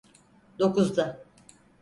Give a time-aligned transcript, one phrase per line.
[0.59, 1.21] Dokuzda.